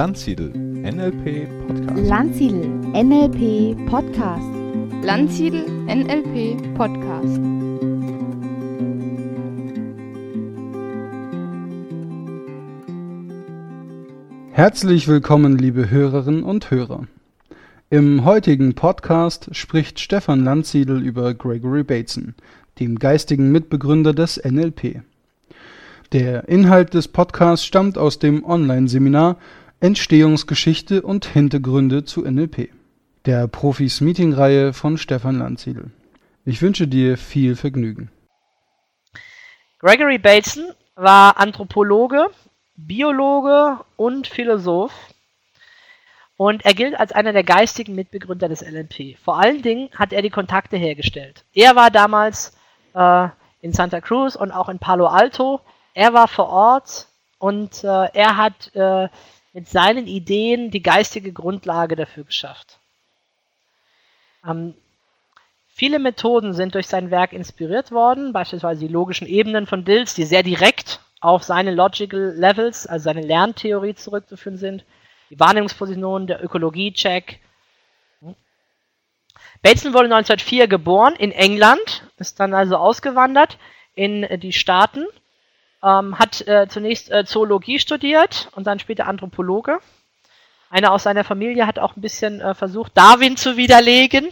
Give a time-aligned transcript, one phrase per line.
[0.00, 2.08] Landsiedel NLP Podcast.
[2.08, 4.48] Landsiedel NLP Podcast.
[5.02, 7.38] Landsiedel NLP Podcast.
[14.52, 17.06] Herzlich willkommen, liebe Hörerinnen und Hörer.
[17.90, 22.34] Im heutigen Podcast spricht Stefan Landsiedel über Gregory Bateson,
[22.78, 25.02] dem geistigen Mitbegründer des NLP.
[26.12, 29.36] Der Inhalt des Podcasts stammt aus dem Online-Seminar
[29.80, 32.70] Entstehungsgeschichte und Hintergründe zu NLP,
[33.26, 35.90] der Profis Meeting-Reihe von Stefan Landsiedel.
[36.44, 38.10] Ich wünsche dir viel Vergnügen.
[39.78, 42.28] Gregory Bateson war Anthropologe,
[42.76, 44.92] Biologe und Philosoph
[46.36, 49.18] und er gilt als einer der geistigen Mitbegründer des NLP.
[49.22, 51.44] Vor allen Dingen hat er die Kontakte hergestellt.
[51.52, 52.56] Er war damals
[52.94, 53.28] äh,
[53.60, 55.60] in Santa Cruz und auch in Palo Alto
[55.94, 59.08] er war vor Ort und äh, er hat äh,
[59.52, 62.78] mit seinen Ideen die geistige Grundlage dafür geschafft.
[64.46, 64.74] Ähm,
[65.68, 70.24] viele Methoden sind durch sein Werk inspiriert worden, beispielsweise die logischen Ebenen von Dills, die
[70.24, 74.84] sehr direkt auf seine Logical Levels, also seine Lerntheorie zurückzuführen sind,
[75.28, 77.40] die Wahrnehmungspositionen, der Ökologie-Check.
[79.62, 83.58] Bateson wurde 1904 geboren in England, ist dann also ausgewandert
[83.94, 85.04] in die Staaten
[85.82, 89.78] ähm, hat äh, zunächst äh, Zoologie studiert und dann später Anthropologe.
[90.68, 94.28] Einer aus seiner Familie hat auch ein bisschen äh, versucht, Darwin zu widerlegen.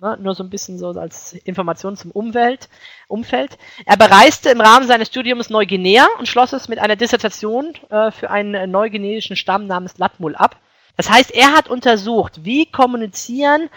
[0.00, 2.68] Ne, nur so ein bisschen so als Information zum Umwelt,
[3.06, 3.56] Umfeld.
[3.86, 8.28] Er bereiste im Rahmen seines Studiums Neuguinea und schloss es mit einer Dissertation äh, für
[8.28, 10.56] einen neuguineischen Stamm namens Latmul ab.
[10.96, 13.70] Das heißt, er hat untersucht, wie kommunizieren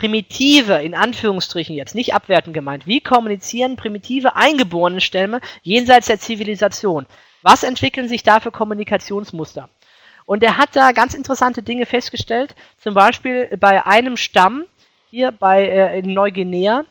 [0.00, 7.04] primitive, in Anführungsstrichen jetzt, nicht abwertend gemeint, wie kommunizieren primitive eingeborene Stämme jenseits der Zivilisation?
[7.42, 9.68] Was entwickeln sich da für Kommunikationsmuster?
[10.24, 14.64] Und er hat da ganz interessante Dinge festgestellt, zum Beispiel bei einem Stamm
[15.10, 16.84] hier bei äh, in Neuguinea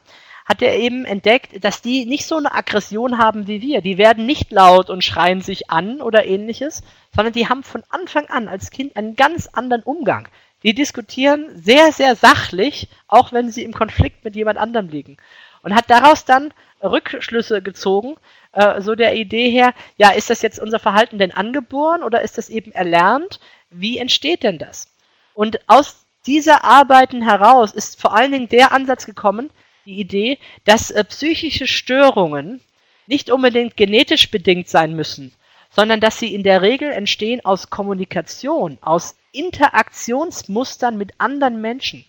[0.45, 3.81] hat er eben entdeckt, dass die nicht so eine Aggression haben wie wir.
[3.81, 6.83] Die werden nicht laut und schreien sich an oder ähnliches,
[7.15, 10.27] sondern die haben von Anfang an als Kind einen ganz anderen Umgang.
[10.63, 15.17] Die diskutieren sehr, sehr sachlich, auch wenn sie im Konflikt mit jemand anderem liegen.
[15.61, 18.15] Und hat daraus dann Rückschlüsse gezogen,
[18.53, 22.37] äh, so der Idee her, ja, ist das jetzt unser Verhalten denn angeboren oder ist
[22.37, 23.39] das eben erlernt?
[23.69, 24.87] Wie entsteht denn das?
[25.33, 29.49] Und aus dieser Arbeiten heraus ist vor allen Dingen der Ansatz gekommen,
[29.85, 32.61] die Idee, dass äh, psychische Störungen
[33.07, 35.33] nicht unbedingt genetisch bedingt sein müssen,
[35.69, 42.05] sondern dass sie in der Regel entstehen aus Kommunikation, aus Interaktionsmustern mit anderen Menschen.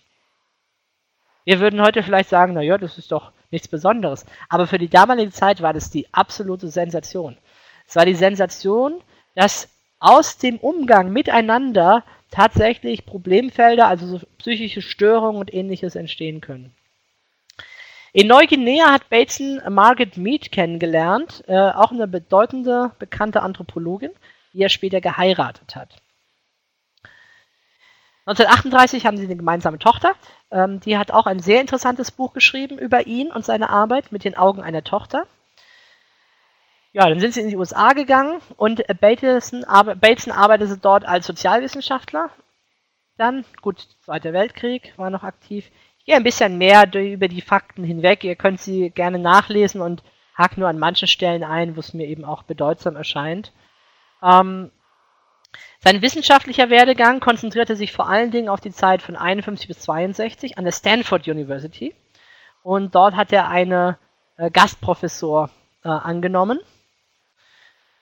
[1.43, 4.25] Wir würden heute vielleicht sagen, naja, das ist doch nichts Besonderes.
[4.49, 7.37] Aber für die damalige Zeit war das die absolute Sensation.
[7.87, 9.01] Es war die Sensation,
[9.35, 9.69] dass
[9.99, 16.73] aus dem Umgang miteinander tatsächlich Problemfelder, also so psychische Störungen und ähnliches entstehen können.
[18.13, 24.11] In Neuguinea hat Bateson Margaret Mead kennengelernt, äh, auch eine bedeutende, bekannte Anthropologin,
[24.53, 26.01] die er später geheiratet hat.
[28.25, 30.13] 1938 haben sie eine gemeinsame Tochter.
[30.51, 34.25] Ähm, die hat auch ein sehr interessantes Buch geschrieben über ihn und seine Arbeit mit
[34.25, 35.25] den Augen einer Tochter.
[36.91, 39.65] Ja, dann sind sie in die USA gegangen und Bateson,
[40.01, 42.29] Bateson arbeitete dort als Sozialwissenschaftler.
[43.17, 45.71] Dann, gut, Zweiter Weltkrieg war noch aktiv.
[46.11, 48.25] Gehe ein bisschen mehr über die Fakten hinweg.
[48.25, 50.03] Ihr könnt sie gerne nachlesen und
[50.37, 53.53] hake nur an manchen Stellen ein, wo es mir eben auch bedeutsam erscheint.
[54.21, 54.71] Ähm,
[55.79, 60.57] sein wissenschaftlicher Werdegang konzentrierte sich vor allen Dingen auf die Zeit von 51 bis 62
[60.57, 61.95] an der Stanford University.
[62.61, 63.97] Und dort hat er eine
[64.35, 65.49] äh, Gastprofessor
[65.85, 66.59] äh, angenommen.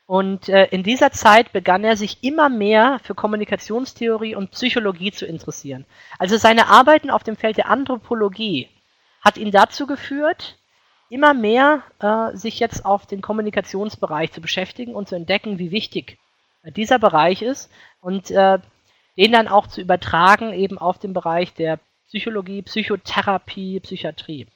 [0.09, 5.27] Und äh, in dieser Zeit begann er sich immer mehr für Kommunikationstheorie und Psychologie zu
[5.27, 5.85] interessieren.
[6.17, 8.69] Also seine Arbeiten auf dem Feld der Anthropologie
[9.21, 10.57] hat ihn dazu geführt,
[11.09, 16.17] immer mehr äh, sich jetzt auf den Kommunikationsbereich zu beschäftigen und zu entdecken, wie wichtig
[16.75, 17.69] dieser Bereich ist
[18.01, 18.57] und äh,
[19.15, 24.47] den dann auch zu übertragen eben auf den Bereich der Psychologie, Psychotherapie, Psychiatrie.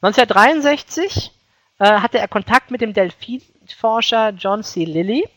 [0.00, 1.37] 1963 äh,
[1.84, 4.84] hatte er Kontakt mit dem Delfinforscher John C.
[4.84, 5.28] Lilly.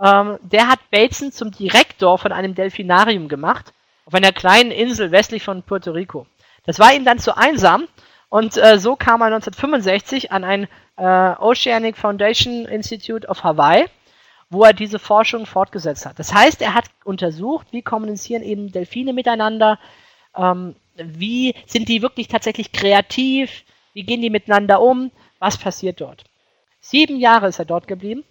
[0.00, 3.72] Ähm, der hat Bateson zum Direktor von einem Delfinarium gemacht,
[4.04, 6.26] auf einer kleinen Insel westlich von Puerto Rico.
[6.64, 7.86] Das war ihm dann zu einsam
[8.28, 13.86] und äh, so kam er 1965 an ein äh, Oceanic Foundation Institute of Hawaii
[14.52, 16.18] wo er diese Forschung fortgesetzt hat.
[16.18, 19.78] Das heißt, er hat untersucht, wie kommunizieren eben Delfine miteinander,
[20.36, 23.64] ähm, wie sind die wirklich tatsächlich kreativ,
[23.94, 25.10] wie gehen die miteinander um,
[25.42, 26.24] was passiert dort.
[26.80, 28.24] Sieben Jahre ist er dort geblieben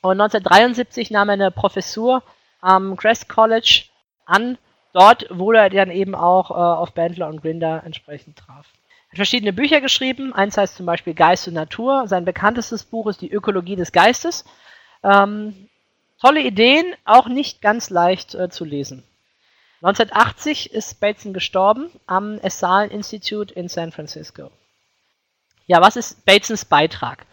[0.00, 2.22] und 1973 nahm er eine Professur
[2.60, 3.84] am Crest College
[4.24, 4.56] an,
[4.94, 8.66] dort, wo er dann eben auch äh, auf Bandler und Grinder entsprechend traf.
[9.08, 10.32] Er hat verschiedene Bücher geschrieben.
[10.32, 12.08] Eins heißt zum Beispiel Geist und Natur.
[12.08, 14.44] Sein bekanntestes Buch ist die Ökologie des Geistes.
[15.02, 15.68] Ähm,
[16.20, 19.02] tolle Ideen, auch nicht ganz leicht äh, zu lesen.
[19.82, 24.50] 1980 ist Bateson gestorben am Esalen Institute in San Francisco.
[25.70, 27.26] Ja, was ist Batesons Beitrag?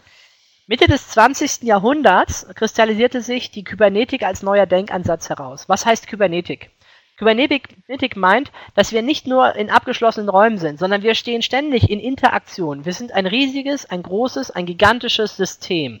[0.68, 1.64] Mitte des 20.
[1.64, 5.68] Jahrhunderts kristallisierte sich die Kybernetik als neuer Denkansatz heraus.
[5.68, 6.70] Was heißt Kybernetik?
[7.16, 11.98] Kybernetik meint, dass wir nicht nur in abgeschlossenen Räumen sind, sondern wir stehen ständig in
[11.98, 12.84] Interaktion.
[12.84, 15.98] Wir sind ein riesiges, ein großes, ein gigantisches System.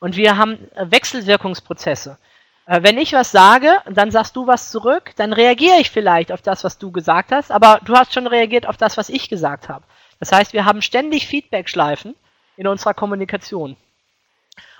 [0.00, 2.18] Und wir haben Wechselwirkungsprozesse.
[2.66, 6.42] Äh, wenn ich was sage, dann sagst du was zurück, dann reagiere ich vielleicht auf
[6.42, 9.68] das, was du gesagt hast, aber du hast schon reagiert auf das, was ich gesagt
[9.68, 9.84] habe.
[10.20, 12.14] Das heißt, wir haben ständig Feedback-Schleifen
[12.56, 13.76] in unserer Kommunikation.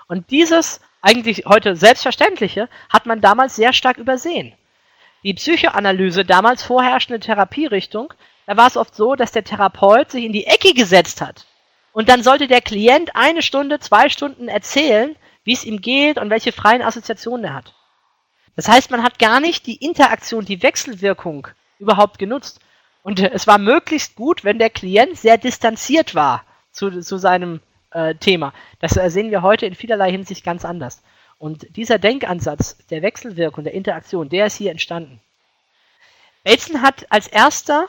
[0.07, 4.53] Und dieses eigentlich heute Selbstverständliche hat man damals sehr stark übersehen.
[5.23, 8.13] Die Psychoanalyse, damals vorherrschende Therapierichtung,
[8.45, 11.45] da war es oft so, dass der Therapeut sich in die Ecke gesetzt hat.
[11.91, 16.29] Und dann sollte der Klient eine Stunde, zwei Stunden erzählen, wie es ihm geht und
[16.29, 17.73] welche freien Assoziationen er hat.
[18.55, 21.47] Das heißt, man hat gar nicht die Interaktion, die Wechselwirkung
[21.79, 22.59] überhaupt genutzt.
[23.07, 26.43] Und äh, es war möglichst gut, wenn der Klient sehr distanziert war
[26.73, 27.61] zu, zu seinem
[27.91, 28.53] äh, Thema.
[28.81, 31.01] Das äh, sehen wir heute in vielerlei Hinsicht ganz anders.
[31.37, 35.21] Und dieser Denkansatz der Wechselwirkung, der Interaktion, der ist hier entstanden.
[36.43, 37.87] Bateson hat als erster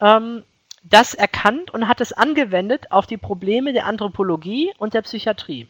[0.00, 0.42] ähm,
[0.82, 5.68] das erkannt und hat es angewendet auf die Probleme der Anthropologie und der Psychiatrie.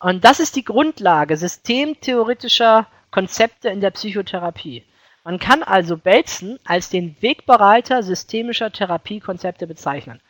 [0.00, 4.82] Und das ist die Grundlage systemtheoretischer Konzepte in der Psychotherapie.
[5.26, 10.20] Man kann also Bateson als den Wegbereiter systemischer Therapiekonzepte bezeichnen.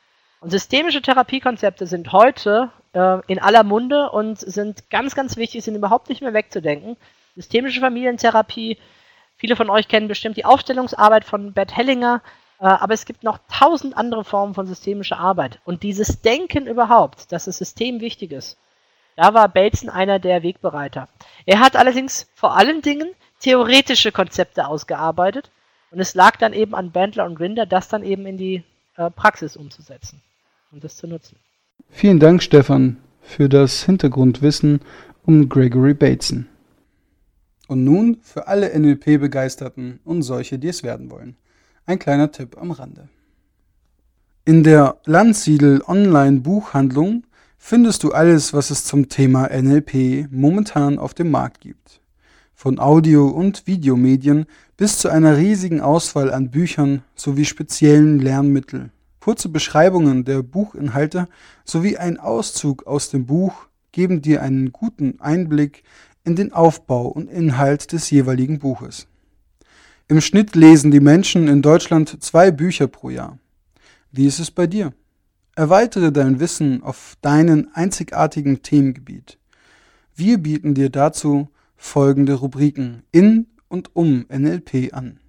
[0.40, 5.75] Und systemische Therapiekonzepte sind heute äh, in aller Munde und sind ganz, ganz wichtig, sind
[5.75, 6.96] überhaupt nicht mehr wegzudenken.
[7.34, 8.78] Systemische Familientherapie,
[9.37, 12.22] viele von euch kennen bestimmt die Aufstellungsarbeit von Bert Hellinger,
[12.58, 15.60] äh, aber es gibt noch tausend andere Formen von systemischer Arbeit.
[15.66, 18.56] Und dieses Denken überhaupt, dass das System wichtig ist,
[19.14, 21.10] da war Bateson einer der Wegbereiter.
[21.44, 23.10] Er hat allerdings vor allen Dingen
[23.40, 25.50] theoretische Konzepte ausgearbeitet
[25.90, 28.64] und es lag dann eben an Bandler und Grinder, das dann eben in die
[28.96, 30.22] äh, Praxis umzusetzen
[30.72, 31.36] und das zu nutzen.
[31.90, 34.80] Vielen Dank, Stefan, für das Hintergrundwissen
[35.24, 36.46] um Gregory Bateson.
[37.68, 41.36] Und nun für alle NLP-Begeisterten und solche, die es werden wollen.
[41.84, 43.08] Ein kleiner Tipp am Rande.
[44.44, 47.24] In der Landsiedel Online-Buchhandlung
[47.58, 52.00] findest du alles, was es zum Thema NLP momentan auf dem Markt gibt.
[52.58, 54.46] Von Audio- und Videomedien
[54.78, 58.92] bis zu einer riesigen Auswahl an Büchern sowie speziellen Lernmitteln.
[59.20, 61.28] Kurze Beschreibungen der Buchinhalte
[61.66, 65.82] sowie ein Auszug aus dem Buch geben dir einen guten Einblick
[66.24, 69.06] in den Aufbau und Inhalt des jeweiligen Buches.
[70.08, 73.38] Im Schnitt lesen die Menschen in Deutschland zwei Bücher pro Jahr.
[74.12, 74.94] Wie ist es bei dir?
[75.56, 79.36] Erweitere dein Wissen auf deinen einzigartigen Themengebiet.
[80.14, 85.20] Wir bieten dir dazu folgende Rubriken in und um NLP an.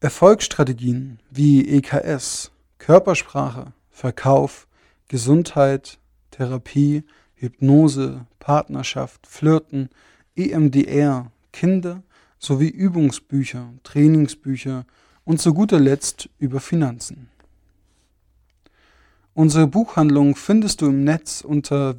[0.00, 4.66] Erfolgsstrategien wie EKS, Körpersprache, Verkauf,
[5.08, 5.98] Gesundheit,
[6.30, 9.88] Therapie, Hypnose, Partnerschaft, Flirten,
[10.36, 12.02] EMDR, Kinder
[12.38, 14.84] sowie Übungsbücher, Trainingsbücher
[15.24, 17.28] und zu guter Letzt über Finanzen.
[19.32, 21.98] Unsere Buchhandlung findest du im Netz unter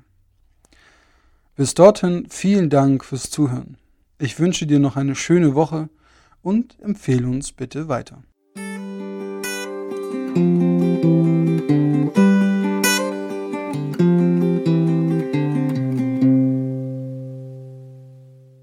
[1.56, 3.76] Bis dorthin vielen Dank fürs Zuhören.
[4.18, 5.90] Ich wünsche dir noch eine schöne Woche
[6.42, 8.22] und empfehle uns bitte weiter.